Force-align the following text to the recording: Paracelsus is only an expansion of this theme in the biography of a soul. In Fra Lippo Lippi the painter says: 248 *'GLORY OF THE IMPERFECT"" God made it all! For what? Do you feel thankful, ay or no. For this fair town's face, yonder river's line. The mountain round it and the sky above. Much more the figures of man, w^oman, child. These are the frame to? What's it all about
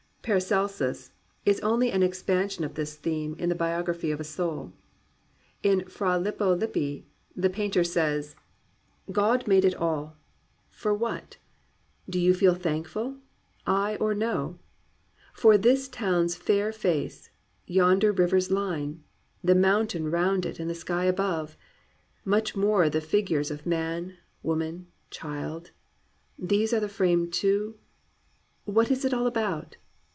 Paracelsus 0.23 1.13
is 1.47 1.59
only 1.61 1.89
an 1.91 2.03
expansion 2.03 2.63
of 2.63 2.75
this 2.75 2.95
theme 2.95 3.35
in 3.39 3.49
the 3.49 3.55
biography 3.55 4.11
of 4.11 4.19
a 4.19 4.23
soul. 4.23 4.71
In 5.63 5.83
Fra 5.89 6.19
Lippo 6.19 6.55
Lippi 6.55 7.07
the 7.35 7.49
painter 7.49 7.83
says: 7.83 8.35
248 9.11 9.13
*'GLORY 9.13 9.33
OF 9.33 9.39
THE 9.39 9.39
IMPERFECT"" 9.39 9.47
God 9.47 9.47
made 9.47 9.65
it 9.65 9.81
all! 10.05 10.17
For 10.69 10.93
what? 10.93 11.37
Do 12.07 12.19
you 12.19 12.35
feel 12.35 12.53
thankful, 12.53 13.15
ay 13.65 13.95
or 13.99 14.13
no. 14.13 14.59
For 15.33 15.57
this 15.57 15.87
fair 15.87 15.91
town's 15.91 16.35
face, 16.35 17.31
yonder 17.65 18.11
river's 18.11 18.51
line. 18.51 19.03
The 19.43 19.55
mountain 19.55 20.11
round 20.11 20.45
it 20.45 20.59
and 20.59 20.69
the 20.69 20.75
sky 20.75 21.05
above. 21.05 21.57
Much 22.23 22.55
more 22.55 22.91
the 22.91 23.01
figures 23.01 23.49
of 23.49 23.65
man, 23.65 24.17
w^oman, 24.45 24.85
child. 25.09 25.71
These 26.37 26.73
are 26.75 26.79
the 26.79 26.87
frame 26.87 27.31
to? 27.31 27.75
What's 28.65 29.03
it 29.03 29.15
all 29.15 29.25
about 29.25 29.77